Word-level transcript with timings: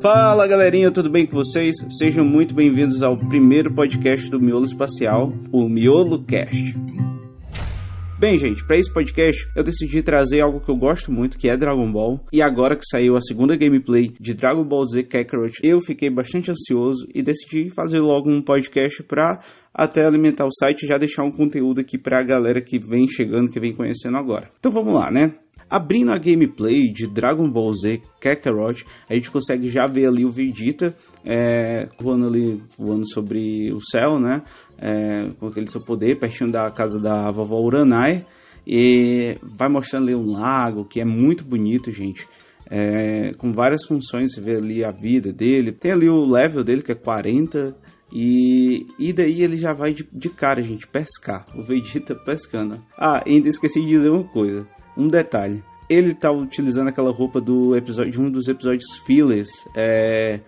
Fala 0.00 0.46
galerinha, 0.46 0.92
tudo 0.92 1.08
bem 1.08 1.26
com 1.26 1.36
vocês? 1.36 1.74
Sejam 1.96 2.22
muito 2.22 2.54
bem-vindos 2.54 3.02
ao 3.02 3.16
primeiro 3.16 3.72
podcast 3.72 4.30
do 4.30 4.38
Miolo 4.38 4.66
Espacial, 4.66 5.32
o 5.50 5.66
Miolo 5.68 6.22
Cast. 6.22 6.76
Bem, 8.18 8.36
gente, 8.36 8.64
para 8.66 8.76
esse 8.76 8.92
podcast 8.92 9.46
eu 9.56 9.64
decidi 9.64 10.02
trazer 10.02 10.42
algo 10.42 10.60
que 10.60 10.70
eu 10.70 10.76
gosto 10.76 11.10
muito, 11.10 11.38
que 11.38 11.48
é 11.48 11.56
Dragon 11.56 11.90
Ball. 11.90 12.20
E 12.30 12.42
agora 12.42 12.76
que 12.76 12.84
saiu 12.84 13.16
a 13.16 13.22
segunda 13.22 13.56
gameplay 13.56 14.12
de 14.20 14.34
Dragon 14.34 14.64
Ball 14.64 14.84
Z 14.84 15.02
Kakarot, 15.04 15.54
eu 15.62 15.80
fiquei 15.80 16.10
bastante 16.10 16.50
ansioso 16.50 17.06
e 17.14 17.22
decidi 17.22 17.70
fazer 17.70 18.00
logo 18.00 18.30
um 18.30 18.42
podcast 18.42 19.02
para 19.02 19.40
até 19.72 20.04
alimentar 20.04 20.44
o 20.44 20.52
site 20.52 20.82
e 20.82 20.86
já 20.86 20.98
deixar 20.98 21.24
um 21.24 21.30
conteúdo 21.30 21.80
aqui 21.80 21.96
para 21.96 22.20
a 22.20 22.22
galera 22.22 22.60
que 22.60 22.78
vem 22.78 23.06
chegando, 23.08 23.50
que 23.50 23.60
vem 23.60 23.74
conhecendo 23.74 24.18
agora. 24.18 24.50
Então 24.58 24.70
vamos 24.70 24.94
lá, 24.94 25.10
né? 25.10 25.34
Abrindo 25.68 26.12
a 26.12 26.18
gameplay 26.18 26.92
de 26.92 27.08
Dragon 27.08 27.50
Ball 27.50 27.74
Z 27.74 28.00
Kakarot, 28.20 28.84
a 29.10 29.14
gente 29.14 29.30
consegue 29.30 29.68
já 29.68 29.86
ver 29.88 30.06
ali 30.06 30.24
o 30.24 30.30
Vegeta 30.30 30.94
é, 31.24 31.88
voando 32.00 32.28
ali, 32.28 32.62
voando 32.78 33.04
sobre 33.10 33.70
o 33.74 33.80
céu, 33.80 34.20
né? 34.20 34.42
É, 34.78 35.28
com 35.40 35.48
aquele 35.48 35.68
seu 35.68 35.80
poder, 35.80 36.20
pertinho 36.20 36.52
da 36.52 36.70
casa 36.70 37.00
da 37.00 37.32
vovó 37.32 37.60
Uranai. 37.60 38.24
E 38.64 39.34
vai 39.42 39.68
mostrando 39.68 40.04
ali 40.04 40.14
um 40.14 40.30
lago, 40.30 40.84
que 40.84 41.00
é 41.00 41.04
muito 41.04 41.44
bonito, 41.44 41.90
gente. 41.90 42.26
É, 42.70 43.32
com 43.34 43.52
várias 43.52 43.84
funções, 43.86 44.34
você 44.34 44.40
vê 44.40 44.56
ali 44.56 44.84
a 44.84 44.92
vida 44.92 45.32
dele. 45.32 45.72
Tem 45.72 45.90
ali 45.90 46.08
o 46.08 46.24
level 46.24 46.62
dele, 46.62 46.82
que 46.82 46.92
é 46.92 46.96
40. 46.96 47.76
E, 48.12 48.86
e 49.00 49.12
daí 49.12 49.42
ele 49.42 49.56
já 49.56 49.72
vai 49.72 49.92
de, 49.92 50.08
de 50.12 50.28
cara, 50.28 50.62
gente, 50.62 50.86
pescar. 50.86 51.46
O 51.56 51.62
Vegeta 51.62 52.14
pescando. 52.14 52.80
Ah, 52.96 53.22
ainda 53.26 53.48
esqueci 53.48 53.80
de 53.80 53.88
dizer 53.88 54.10
uma 54.10 54.24
coisa 54.24 54.64
um 54.96 55.08
detalhe. 55.08 55.62
Ele 55.88 56.14
tá 56.14 56.32
utilizando 56.32 56.88
aquela 56.88 57.12
roupa 57.12 57.40
do 57.40 57.76
episódio 57.76 58.12
de 58.12 58.20
um 58.20 58.30
dos 58.30 58.48
episódios 58.48 58.96
fillers 59.06 59.48
é, 59.76 60.40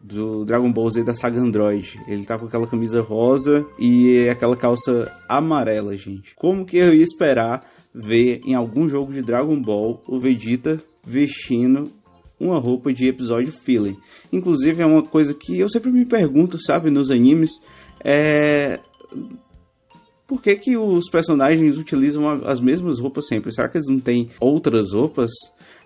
do 0.00 0.44
Dragon 0.44 0.70
Ball 0.70 0.90
Z 0.90 1.04
da 1.04 1.14
saga 1.14 1.40
Android. 1.40 1.98
Ele 2.06 2.24
tá 2.24 2.38
com 2.38 2.46
aquela 2.46 2.66
camisa 2.66 3.00
rosa 3.00 3.64
e 3.78 4.28
aquela 4.28 4.56
calça 4.56 5.10
amarela, 5.28 5.96
gente. 5.96 6.34
Como 6.34 6.64
que 6.64 6.78
eu 6.78 6.94
ia 6.94 7.02
esperar 7.02 7.64
ver 7.94 8.40
em 8.44 8.54
algum 8.54 8.88
jogo 8.88 9.12
de 9.12 9.22
Dragon 9.22 9.60
Ball 9.60 10.02
o 10.08 10.18
Vegeta 10.18 10.82
vestindo 11.04 11.90
uma 12.38 12.58
roupa 12.58 12.92
de 12.92 13.08
episódio 13.08 13.52
filler? 13.64 13.94
Inclusive 14.32 14.82
é 14.82 14.86
uma 14.86 15.02
coisa 15.02 15.32
que 15.32 15.58
eu 15.58 15.68
sempre 15.68 15.90
me 15.90 16.04
pergunto, 16.04 16.58
sabe, 16.60 16.90
nos 16.90 17.10
animes, 17.10 17.50
é 18.04 18.80
por 20.26 20.42
que, 20.42 20.54
que 20.56 20.76
os 20.76 21.08
personagens 21.08 21.78
utilizam 21.78 22.28
as 22.28 22.60
mesmas 22.60 22.98
roupas 22.98 23.26
sempre? 23.26 23.52
Será 23.52 23.68
que 23.68 23.78
eles 23.78 23.88
não 23.88 24.00
têm 24.00 24.30
outras 24.40 24.92
roupas? 24.92 25.30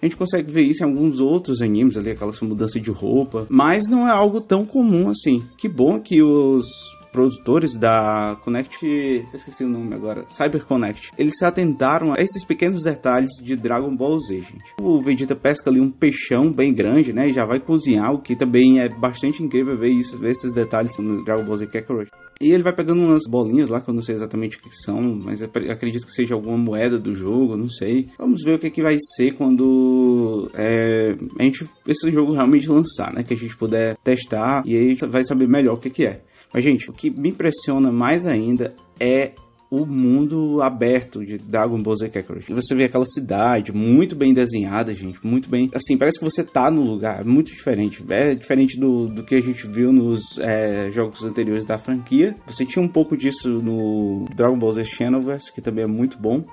A 0.00 0.06
gente 0.06 0.16
consegue 0.16 0.50
ver 0.50 0.62
isso 0.62 0.82
em 0.82 0.86
alguns 0.86 1.20
outros 1.20 1.60
animes 1.60 1.96
ali, 1.96 2.10
aquela 2.10 2.32
mudança 2.42 2.80
de 2.80 2.90
roupa, 2.90 3.46
mas 3.50 3.86
não 3.86 4.08
é 4.08 4.10
algo 4.10 4.40
tão 4.40 4.64
comum 4.64 5.10
assim. 5.10 5.42
Que 5.58 5.68
bom 5.68 6.00
que 6.00 6.22
os 6.22 6.66
produtores 7.12 7.76
da 7.76 8.36
Connect, 8.42 8.86
esqueci 9.34 9.64
o 9.64 9.68
nome 9.68 9.94
agora, 9.94 10.24
CyberConnect, 10.28 11.10
eles 11.18 11.36
se 11.36 11.44
atentaram 11.44 12.12
a 12.12 12.22
esses 12.22 12.44
pequenos 12.44 12.82
detalhes 12.82 13.30
de 13.42 13.56
Dragon 13.56 13.94
Ball 13.94 14.18
Z, 14.20 14.40
gente. 14.40 14.74
O 14.80 15.02
Vegeta 15.02 15.34
pesca 15.34 15.70
ali 15.70 15.80
um 15.80 15.90
peixão 15.90 16.50
bem 16.52 16.72
grande, 16.72 17.12
né, 17.12 17.28
e 17.28 17.32
já 17.32 17.44
vai 17.44 17.60
cozinhar, 17.60 18.12
o 18.12 18.22
que 18.22 18.36
também 18.36 18.80
é 18.80 18.88
bastante 18.88 19.42
incrível 19.42 19.76
ver 19.76 19.90
isso, 19.90 20.16
ver 20.18 20.30
esses 20.30 20.54
detalhes 20.54 20.96
no 20.98 21.24
Dragon 21.24 21.44
Ball 21.44 21.56
Z 21.56 21.66
Kakarot. 21.66 22.10
E 22.40 22.52
ele 22.52 22.62
vai 22.62 22.74
pegando 22.74 23.02
umas 23.02 23.24
bolinhas 23.28 23.68
lá, 23.68 23.82
que 23.82 23.90
eu 23.90 23.94
não 23.94 24.00
sei 24.00 24.14
exatamente 24.14 24.56
o 24.56 24.60
que 24.60 24.74
são, 24.74 25.18
mas 25.22 25.42
acredito 25.42 26.06
que 26.06 26.12
seja 26.12 26.34
alguma 26.34 26.56
moeda 26.56 26.98
do 26.98 27.14
jogo, 27.14 27.54
não 27.54 27.68
sei. 27.68 28.08
Vamos 28.18 28.42
ver 28.42 28.54
o 28.54 28.58
que, 28.58 28.70
que 28.70 28.82
vai 28.82 28.96
ser 29.14 29.32
quando 29.32 30.50
é, 30.54 31.16
a 31.38 31.42
gente, 31.42 31.68
esse 31.86 32.10
jogo 32.10 32.32
realmente 32.32 32.66
lançar, 32.66 33.12
né? 33.12 33.22
Que 33.22 33.34
a 33.34 33.36
gente 33.36 33.54
puder 33.56 33.94
testar 33.98 34.62
e 34.64 34.74
aí 34.74 34.94
vai 34.94 35.22
saber 35.22 35.46
melhor 35.46 35.74
o 35.74 35.80
que, 35.80 35.90
que 35.90 36.06
é. 36.06 36.22
Mas, 36.52 36.64
gente, 36.64 36.88
o 36.88 36.92
que 36.94 37.10
me 37.10 37.28
impressiona 37.28 37.92
mais 37.92 38.26
ainda 38.26 38.74
é 38.98 39.32
o 39.70 39.86
mundo 39.86 40.60
aberto 40.60 41.24
de 41.24 41.38
Dragon 41.38 41.80
Ball 41.80 41.94
Z 41.94 42.08
Kakarot. 42.08 42.52
Você 42.52 42.74
vê 42.74 42.86
aquela 42.86 43.04
cidade 43.04 43.72
muito 43.72 44.16
bem 44.16 44.34
desenhada, 44.34 44.92
gente, 44.92 45.24
muito 45.24 45.48
bem. 45.48 45.70
Assim, 45.72 45.96
parece 45.96 46.18
que 46.18 46.24
você 46.24 46.42
tá 46.42 46.70
no 46.70 46.82
lugar, 46.82 47.24
muito 47.24 47.52
diferente. 47.52 48.02
É 48.10 48.34
diferente 48.34 48.78
do, 48.78 49.06
do 49.06 49.24
que 49.24 49.36
a 49.36 49.40
gente 49.40 49.68
viu 49.68 49.92
nos 49.92 50.36
é, 50.38 50.90
jogos 50.90 51.24
anteriores 51.24 51.64
da 51.64 51.78
franquia. 51.78 52.34
Você 52.46 52.66
tinha 52.66 52.84
um 52.84 52.88
pouco 52.88 53.16
disso 53.16 53.48
no 53.48 54.24
Dragon 54.34 54.58
Ball 54.58 54.72
Z 54.72 54.84
Xenoverse, 54.84 55.52
que 55.52 55.60
também 55.60 55.84
é 55.84 55.88
muito 55.88 56.18
bom. 56.18 56.44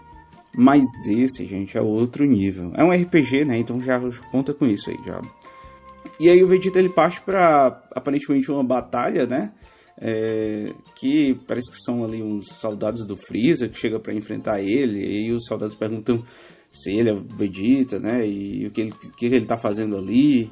Mas 0.55 0.83
esse, 1.07 1.45
gente, 1.45 1.75
é 1.75 1.81
outro 1.81 2.23
nível. 2.23 2.71
É 2.75 2.83
um 2.83 2.91
RPG, 2.91 3.45
né? 3.45 3.57
Então 3.57 3.79
já 3.79 3.99
conta 4.31 4.53
com 4.53 4.67
isso 4.67 4.91
aí, 4.91 4.97
já. 5.05 5.19
E 6.19 6.31
aí 6.31 6.43
o 6.43 6.47
Vegeta 6.47 6.79
ele 6.79 6.89
parte 6.89 7.21
para 7.21 7.83
aparentemente 7.95 8.49
uma 8.51 8.63
batalha, 8.63 9.25
né? 9.25 9.51
É, 9.99 10.73
que 10.95 11.35
parece 11.47 11.71
que 11.71 11.81
são 11.81 12.03
ali 12.03 12.21
uns 12.21 12.47
soldados 12.47 13.05
do 13.05 13.15
Freeza 13.15 13.67
que 13.67 13.79
chegam 13.79 13.99
para 13.99 14.13
enfrentar 14.13 14.61
ele, 14.61 15.03
e 15.03 15.33
os 15.33 15.45
soldados 15.45 15.75
perguntam 15.75 16.19
se 16.69 16.91
ele 16.91 17.09
é 17.09 17.13
Vegeta, 17.15 17.99
né, 17.99 18.27
e 18.27 18.67
o 18.67 18.71
que 18.71 18.81
ele, 18.81 18.93
que 19.17 19.25
ele 19.25 19.45
tá 19.45 19.57
fazendo 19.57 19.97
ali, 19.97 20.49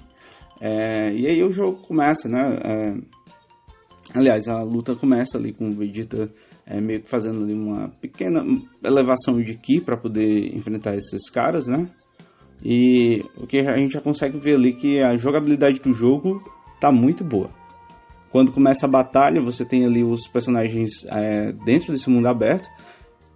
é, 0.60 1.14
e 1.14 1.28
aí 1.28 1.44
o 1.44 1.52
jogo 1.52 1.78
começa, 1.82 2.28
né, 2.28 2.58
é, 2.64 4.18
aliás, 4.18 4.48
a 4.48 4.64
luta 4.64 4.96
começa 4.96 5.38
ali 5.38 5.54
com 5.54 5.70
o 5.70 5.74
Vegeta 5.74 6.32
é, 6.66 6.82
meio 6.82 7.02
que 7.02 7.10
fazendo 7.10 7.44
ali 7.44 7.54
uma 7.54 7.90
pequena 8.02 8.44
elevação 8.84 9.40
de 9.40 9.56
Ki 9.56 9.82
para 9.82 9.98
poder 9.98 10.56
enfrentar 10.56 10.96
esses 10.96 11.30
caras, 11.30 11.68
né, 11.68 11.88
e 12.64 13.22
o 13.38 13.46
que 13.46 13.60
a 13.60 13.78
gente 13.78 13.94
já 13.94 14.02
consegue 14.02 14.40
ver 14.40 14.56
ali 14.56 14.74
que 14.74 15.00
a 15.00 15.16
jogabilidade 15.18 15.80
do 15.82 15.94
jogo 15.94 16.42
tá 16.80 16.92
muito 16.92 17.24
boa. 17.24 17.65
Quando 18.36 18.52
começa 18.52 18.86
a 18.86 18.90
batalha, 18.90 19.42
você 19.42 19.64
tem 19.64 19.86
ali 19.86 20.04
os 20.04 20.28
personagens 20.28 21.06
é, 21.06 21.54
dentro 21.64 21.94
desse 21.94 22.10
mundo 22.10 22.28
aberto 22.28 22.68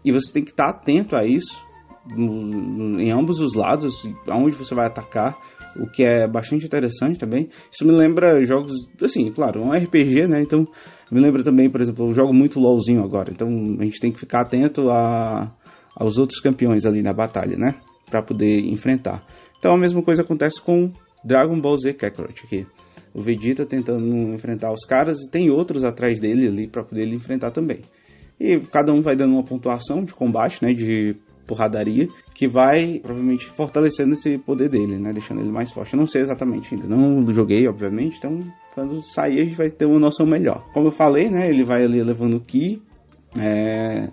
e 0.04 0.12
você 0.12 0.30
tem 0.34 0.44
que 0.44 0.52
estar 0.52 0.72
atento 0.72 1.16
a 1.16 1.26
isso 1.26 1.66
em 2.18 3.10
ambos 3.10 3.40
os 3.40 3.56
lados, 3.56 3.94
aonde 4.28 4.58
você 4.58 4.76
vai 4.76 4.88
atacar, 4.88 5.38
o 5.78 5.90
que 5.90 6.04
é 6.04 6.28
bastante 6.28 6.66
interessante 6.66 7.18
também. 7.18 7.48
Isso 7.72 7.86
me 7.86 7.94
lembra 7.94 8.44
jogos, 8.44 8.74
assim, 9.02 9.32
claro, 9.32 9.62
um 9.64 9.72
RPG, 9.72 10.28
né? 10.28 10.42
Então, 10.42 10.66
me 11.10 11.22
lembra 11.22 11.46
também, 11.46 11.70
por 11.70 11.80
exemplo, 11.80 12.10
eu 12.10 12.14
jogo 12.14 12.34
muito 12.34 12.60
LoLzinho 12.60 13.02
agora, 13.02 13.32
então 13.32 13.48
a 13.80 13.86
gente 13.86 14.02
tem 14.02 14.12
que 14.12 14.20
ficar 14.20 14.42
atento 14.42 14.90
a, 14.90 15.50
aos 15.96 16.18
outros 16.18 16.42
campeões 16.42 16.86
ali 16.86 17.02
na 17.02 17.14
batalha, 17.14 17.56
né? 17.56 17.76
Para 18.12 18.22
poder 18.22 18.66
enfrentar. 18.66 19.24
Então, 19.58 19.74
a 19.74 19.80
mesma 19.80 20.04
coisa 20.04 20.24
acontece 20.24 20.62
com 20.62 20.92
Dragon 21.24 21.56
Ball 21.56 21.78
Z 21.78 21.94
Kakarot 21.94 22.44
aqui 22.44 22.68
o 23.14 23.22
Vegeta 23.22 23.66
tentando 23.66 24.06
enfrentar 24.34 24.72
os 24.72 24.86
caras 24.86 25.20
e 25.20 25.30
tem 25.30 25.50
outros 25.50 25.84
atrás 25.84 26.20
dele 26.20 26.48
ali 26.48 26.68
para 26.68 26.84
poder 26.84 27.02
ele 27.02 27.16
enfrentar 27.16 27.52
também. 27.52 27.80
E 28.40 28.60
cada 28.72 28.94
um 28.94 29.02
vai 29.02 29.16
dando 29.16 29.34
uma 29.34 29.44
pontuação 29.44 30.04
de 30.04 30.14
combate, 30.14 30.64
né, 30.64 30.74
de 30.74 31.16
porradaria, 31.46 32.08
que 32.36 32.48
vai 32.48 33.00
provavelmente 33.00 33.48
fortalecendo 33.48 34.14
esse 34.14 34.38
poder 34.38 34.70
dele, 34.70 34.98
né, 35.00 35.12
deixando 35.12 35.42
ele 35.42 35.52
mais 35.52 35.72
forte. 35.72 35.94
Eu 35.94 36.00
não 36.00 36.08
sei 36.08 36.22
exatamente 36.22 36.74
ainda, 36.74 36.88
não 36.88 37.34
joguei, 37.34 37.68
obviamente, 37.68 38.18
então 38.18 38.40
quando 38.74 39.02
sair 39.02 39.42
a 39.42 39.44
gente 39.44 39.56
vai 39.56 39.70
ter 39.70 39.86
uma 39.86 40.00
noção 40.00 40.26
melhor. 40.26 40.64
Como 40.72 40.88
eu 40.88 40.92
falei, 40.92 41.30
né, 41.30 41.50
ele 41.50 41.64
vai 41.64 41.84
ali 41.84 42.02
levando 42.04 42.38
o 42.38 42.40
Ki, 42.40 42.82
é, 43.36 44.10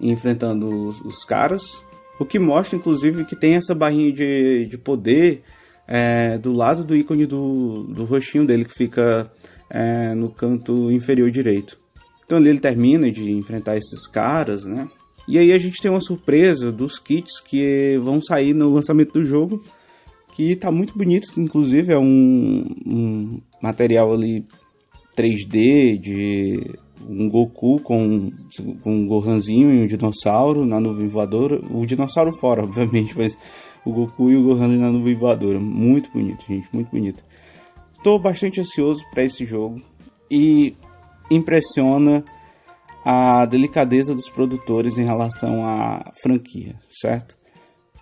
enfrentando 0.00 0.66
os, 0.66 1.00
os 1.02 1.24
caras, 1.24 1.82
o 2.18 2.24
que 2.24 2.38
mostra 2.38 2.76
inclusive 2.76 3.24
que 3.24 3.36
tem 3.36 3.54
essa 3.54 3.74
barrinha 3.74 4.12
de, 4.12 4.66
de 4.68 4.76
poder 4.76 5.42
é, 5.86 6.38
do 6.38 6.52
lado 6.52 6.84
do 6.84 6.96
ícone 6.96 7.26
do, 7.26 7.84
do 7.84 8.04
roxinho 8.04 8.46
dele, 8.46 8.64
que 8.64 8.74
fica 8.74 9.30
é, 9.70 10.14
no 10.14 10.30
canto 10.30 10.90
inferior 10.90 11.30
direito. 11.30 11.78
Então 12.24 12.38
ali 12.38 12.50
ele 12.50 12.60
termina 12.60 13.10
de 13.10 13.32
enfrentar 13.32 13.76
esses 13.76 14.06
caras, 14.06 14.64
né? 14.64 14.88
E 15.28 15.38
aí 15.38 15.52
a 15.52 15.58
gente 15.58 15.80
tem 15.80 15.90
uma 15.90 16.00
surpresa 16.00 16.72
dos 16.72 16.98
kits 16.98 17.40
que 17.40 17.98
vão 18.02 18.20
sair 18.20 18.54
no 18.54 18.68
lançamento 18.70 19.12
do 19.12 19.24
jogo, 19.24 19.62
que 20.34 20.56
tá 20.56 20.72
muito 20.72 20.96
bonito, 20.96 21.28
inclusive 21.38 21.92
é 21.92 21.98
um, 21.98 22.64
um 22.86 23.40
material 23.62 24.12
ali 24.12 24.44
3D 25.16 26.00
de 26.00 26.54
um 27.08 27.28
Goku 27.28 27.80
com, 27.82 28.30
com 28.82 28.94
um 28.94 29.06
Gohanzinho 29.06 29.74
e 29.74 29.82
um 29.82 29.86
dinossauro 29.86 30.64
na 30.64 30.80
nuvem 30.80 31.08
voadora. 31.08 31.60
O 31.70 31.84
dinossauro 31.84 32.32
fora, 32.40 32.62
obviamente, 32.64 33.16
mas 33.16 33.36
o 33.84 33.92
Goku 33.92 34.30
e 34.30 34.36
o 34.36 34.42
Gohan 34.42 34.68
na 34.68 34.90
nuvem 34.90 35.14
voadora. 35.14 35.58
Muito 35.58 36.10
bonito, 36.10 36.44
gente, 36.46 36.68
muito 36.72 36.90
bonito. 36.90 37.22
Tô 38.02 38.18
bastante 38.18 38.60
ansioso 38.60 39.04
para 39.10 39.24
esse 39.24 39.44
jogo 39.44 39.80
e 40.30 40.74
impressiona 41.30 42.24
a 43.04 43.44
delicadeza 43.46 44.14
dos 44.14 44.28
produtores 44.28 44.98
em 44.98 45.04
relação 45.04 45.66
à 45.66 46.12
franquia, 46.22 46.76
certo? 46.90 47.36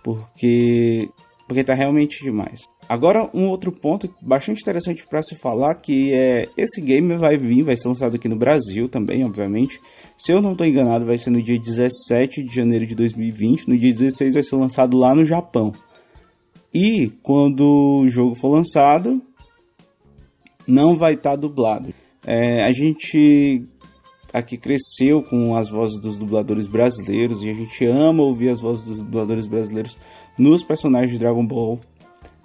Porque 0.03 1.09
porque 1.47 1.65
tá 1.65 1.73
realmente 1.73 2.23
demais. 2.23 2.61
Agora 2.87 3.29
um 3.33 3.49
outro 3.49 3.73
ponto 3.73 4.09
bastante 4.21 4.61
interessante 4.61 5.03
para 5.09 5.21
se 5.21 5.35
falar 5.35 5.75
que 5.75 6.13
é 6.13 6.47
esse 6.57 6.79
game 6.79 7.17
vai 7.17 7.37
vir, 7.37 7.63
vai 7.63 7.75
ser 7.75 7.89
lançado 7.89 8.15
aqui 8.15 8.29
no 8.29 8.37
Brasil 8.37 8.87
também, 8.87 9.25
obviamente. 9.25 9.77
Se 10.23 10.31
eu 10.31 10.39
não 10.39 10.51
estou 10.51 10.67
enganado, 10.67 11.03
vai 11.03 11.17
ser 11.17 11.31
no 11.31 11.41
dia 11.41 11.59
17 11.59 12.43
de 12.43 12.53
janeiro 12.53 12.85
de 12.85 12.93
2020. 12.93 13.67
No 13.67 13.75
dia 13.75 13.89
16 13.89 14.35
vai 14.35 14.43
ser 14.43 14.55
lançado 14.55 14.95
lá 14.95 15.15
no 15.15 15.25
Japão. 15.25 15.71
E 16.71 17.09
quando 17.23 18.01
o 18.03 18.07
jogo 18.07 18.35
for 18.35 18.49
lançado, 18.49 19.19
não 20.67 20.95
vai 20.95 21.15
estar 21.15 21.31
tá 21.31 21.35
dublado. 21.35 21.91
É, 22.23 22.63
a 22.63 22.71
gente 22.71 23.65
aqui 24.31 24.59
cresceu 24.59 25.23
com 25.23 25.55
as 25.55 25.71
vozes 25.71 25.99
dos 25.99 26.19
dubladores 26.19 26.67
brasileiros 26.67 27.41
e 27.41 27.49
a 27.49 27.53
gente 27.53 27.83
ama 27.87 28.21
ouvir 28.21 28.49
as 28.49 28.61
vozes 28.61 28.85
dos 28.85 29.03
dubladores 29.03 29.47
brasileiros 29.47 29.97
nos 30.37 30.63
personagens 30.63 31.13
de 31.13 31.17
Dragon 31.17 31.47
Ball. 31.47 31.79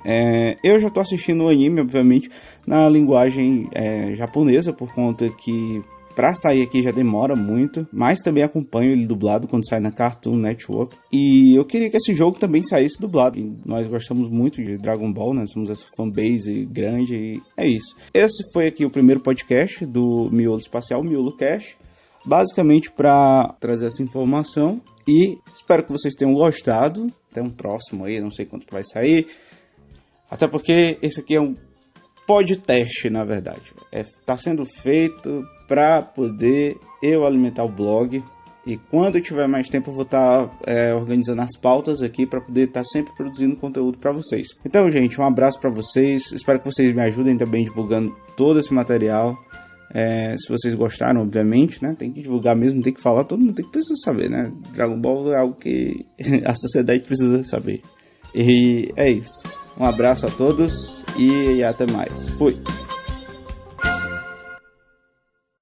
É, 0.02 0.56
eu 0.64 0.78
já 0.78 0.88
estou 0.88 1.02
assistindo 1.02 1.44
o 1.44 1.48
anime, 1.50 1.82
obviamente, 1.82 2.30
na 2.66 2.88
linguagem 2.88 3.68
é, 3.74 4.14
japonesa, 4.14 4.72
por 4.72 4.94
conta 4.94 5.28
que 5.28 5.84
Pra 6.16 6.34
sair 6.34 6.62
aqui 6.62 6.80
já 6.80 6.90
demora 6.90 7.36
muito, 7.36 7.86
mas 7.92 8.20
também 8.20 8.42
acompanho 8.42 8.90
ele 8.90 9.06
dublado 9.06 9.46
quando 9.46 9.68
sai 9.68 9.80
na 9.80 9.92
Cartoon 9.92 10.38
Network. 10.38 10.96
E 11.12 11.54
eu 11.54 11.62
queria 11.62 11.90
que 11.90 11.98
esse 11.98 12.14
jogo 12.14 12.38
também 12.38 12.62
saísse 12.62 12.98
dublado. 12.98 13.38
E 13.38 13.54
nós 13.66 13.86
gostamos 13.86 14.30
muito 14.30 14.62
de 14.62 14.78
Dragon 14.78 15.12
Ball, 15.12 15.34
né? 15.34 15.44
Somos 15.44 15.68
essa 15.68 15.84
fanbase 15.94 16.64
grande 16.64 17.14
e 17.14 17.34
é 17.54 17.68
isso. 17.68 17.94
Esse 18.14 18.42
foi 18.54 18.66
aqui 18.66 18.86
o 18.86 18.90
primeiro 18.90 19.20
podcast 19.20 19.84
do 19.84 20.30
Miolo 20.32 20.56
Espacial, 20.56 21.04
Miolo 21.04 21.36
Cash. 21.36 21.76
Basicamente 22.24 22.90
para 22.90 23.54
trazer 23.60 23.84
essa 23.84 24.02
informação. 24.02 24.80
E 25.06 25.36
espero 25.54 25.84
que 25.84 25.92
vocês 25.92 26.14
tenham 26.14 26.32
gostado. 26.32 27.08
Até 27.30 27.42
um 27.42 27.50
próximo 27.50 28.06
aí, 28.06 28.22
não 28.22 28.30
sei 28.30 28.46
quanto 28.46 28.64
vai 28.72 28.84
sair. 28.84 29.26
Até 30.30 30.48
porque 30.48 30.96
esse 31.02 31.20
aqui 31.20 31.36
é 31.36 31.40
um 31.42 31.54
podcast, 32.26 33.08
na 33.08 33.24
verdade. 33.24 33.62
Está 33.92 33.98
é, 33.98 34.04
tá 34.24 34.36
sendo 34.36 34.64
feito 34.64 35.46
para 35.68 36.02
poder 36.02 36.76
eu 37.02 37.24
alimentar 37.24 37.64
o 37.64 37.68
blog. 37.68 38.22
E 38.66 38.76
quando 38.76 39.16
eu 39.16 39.22
tiver 39.22 39.46
mais 39.46 39.68
tempo, 39.68 39.90
eu 39.90 39.94
vou 39.94 40.02
estar 40.02 40.48
tá, 40.48 40.58
é, 40.66 40.92
organizando 40.92 41.40
as 41.40 41.56
pautas 41.56 42.02
aqui 42.02 42.26
para 42.26 42.40
poder 42.40 42.64
estar 42.64 42.80
tá 42.80 42.84
sempre 42.84 43.14
produzindo 43.14 43.56
conteúdo 43.56 43.96
para 43.98 44.12
vocês. 44.12 44.48
Então, 44.64 44.90
gente, 44.90 45.20
um 45.20 45.24
abraço 45.24 45.60
para 45.60 45.70
vocês. 45.70 46.32
Espero 46.32 46.58
que 46.58 46.64
vocês 46.64 46.92
me 46.92 47.02
ajudem 47.02 47.38
também 47.38 47.64
divulgando 47.64 48.12
todo 48.36 48.58
esse 48.58 48.74
material. 48.74 49.36
É, 49.94 50.36
se 50.36 50.48
vocês 50.48 50.74
gostaram, 50.74 51.22
obviamente, 51.22 51.80
né? 51.80 51.94
Tem 51.96 52.12
que 52.12 52.20
divulgar 52.20 52.56
mesmo, 52.56 52.82
tem 52.82 52.92
que 52.92 53.00
falar, 53.00 53.22
todo 53.22 53.40
mundo 53.40 53.54
tem 53.54 53.64
que 53.64 53.70
precisar 53.70 53.94
saber, 54.04 54.28
né? 54.28 54.52
Dragon 54.74 55.00
Ball 55.00 55.32
é 55.32 55.38
algo 55.38 55.54
que 55.54 56.04
a 56.44 56.54
sociedade 56.56 57.04
precisa 57.04 57.44
saber. 57.44 57.80
E 58.34 58.90
é 58.96 59.08
isso. 59.08 59.44
Um 59.78 59.84
abraço 59.84 60.26
a 60.26 60.30
todos 60.30 61.05
e 61.18 61.62
até 61.64 61.86
mais. 61.86 62.28
Fui! 62.38 62.56